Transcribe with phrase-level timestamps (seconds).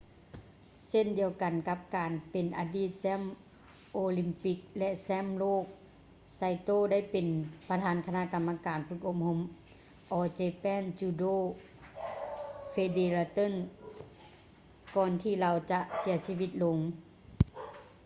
[0.87, 3.21] ເຊັ່ນດຽວກັນກັບການເປັນອະດີດແຊ້ມ
[3.93, 5.63] ໂອລິມປິກ ແລະ ແຊ້ມໂລກ
[6.39, 7.27] saito ໄດ້ເປັນ
[7.69, 9.39] ປະທານຄະນະກຳມະການຝຶກອົບຮົມ
[10.17, 11.35] all japan judo
[12.75, 13.53] federation
[14.95, 16.77] ກ່ອນທີ່ລາວຈະເສຍຊີວິດລົງ